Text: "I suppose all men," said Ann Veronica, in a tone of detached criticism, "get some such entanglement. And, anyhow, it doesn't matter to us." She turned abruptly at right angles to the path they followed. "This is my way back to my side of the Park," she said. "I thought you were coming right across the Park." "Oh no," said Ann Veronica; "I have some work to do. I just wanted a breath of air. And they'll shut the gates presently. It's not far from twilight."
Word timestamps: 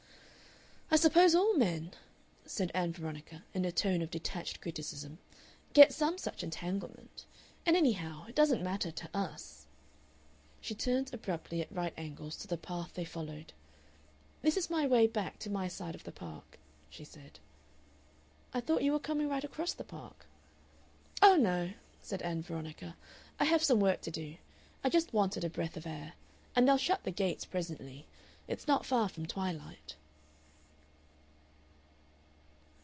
"I 0.93 0.97
suppose 0.97 1.33
all 1.33 1.53
men," 1.53 1.93
said 2.45 2.69
Ann 2.73 2.91
Veronica, 2.91 3.45
in 3.53 3.63
a 3.63 3.71
tone 3.71 4.01
of 4.01 4.11
detached 4.11 4.59
criticism, 4.59 5.19
"get 5.71 5.93
some 5.93 6.17
such 6.17 6.43
entanglement. 6.43 7.23
And, 7.65 7.77
anyhow, 7.77 8.25
it 8.27 8.35
doesn't 8.35 8.61
matter 8.61 8.91
to 8.91 9.09
us." 9.13 9.67
She 10.59 10.75
turned 10.75 11.13
abruptly 11.13 11.61
at 11.61 11.71
right 11.71 11.93
angles 11.95 12.35
to 12.37 12.47
the 12.47 12.57
path 12.57 12.93
they 12.93 13.05
followed. 13.05 13.53
"This 14.41 14.57
is 14.57 14.69
my 14.69 14.85
way 14.85 15.07
back 15.07 15.39
to 15.39 15.49
my 15.49 15.69
side 15.69 15.95
of 15.95 16.03
the 16.03 16.11
Park," 16.11 16.59
she 16.89 17.05
said. 17.05 17.39
"I 18.53 18.59
thought 18.59 18.83
you 18.83 18.91
were 18.91 18.99
coming 18.99 19.29
right 19.29 19.45
across 19.45 19.71
the 19.71 19.85
Park." 19.85 20.25
"Oh 21.21 21.37
no," 21.37 21.71
said 22.01 22.21
Ann 22.21 22.41
Veronica; 22.41 22.97
"I 23.39 23.45
have 23.45 23.63
some 23.63 23.79
work 23.79 24.01
to 24.01 24.11
do. 24.11 24.35
I 24.83 24.89
just 24.89 25.13
wanted 25.13 25.45
a 25.45 25.49
breath 25.49 25.77
of 25.77 25.87
air. 25.87 26.15
And 26.53 26.67
they'll 26.67 26.75
shut 26.75 27.05
the 27.05 27.11
gates 27.11 27.45
presently. 27.45 28.07
It's 28.49 28.67
not 28.67 28.85
far 28.85 29.07
from 29.07 29.25
twilight." 29.25 29.95